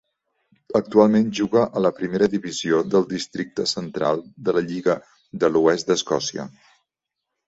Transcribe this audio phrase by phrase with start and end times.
[0.77, 4.97] Actualment juga a la primera divisió del districte central de la lliga
[5.45, 6.47] de l'oest d'Escòcia.